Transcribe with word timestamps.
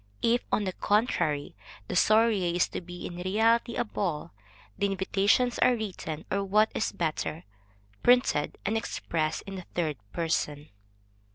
If, 0.23 0.41
on 0.51 0.63
the 0.63 0.73
contrary, 0.73 1.53
the 1.87 1.93
soirée 1.93 2.55
is 2.55 2.67
to 2.69 2.81
be 2.81 3.05
in 3.05 3.17
reality 3.17 3.75
a 3.75 3.83
ball, 3.83 4.31
the 4.75 4.87
invitations 4.87 5.59
are 5.59 5.75
written, 5.75 6.25
or 6.31 6.43
what 6.43 6.71
is 6.73 6.91
better, 6.91 7.43
printed, 8.01 8.57
and 8.65 8.75
expressed 8.75 9.43
in 9.45 9.57
the 9.57 9.65
third 9.75 9.97
person. 10.11 10.69